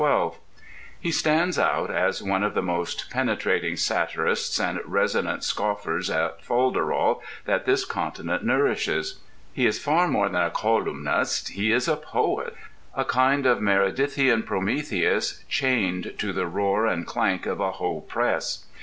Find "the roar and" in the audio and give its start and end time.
16.33-17.05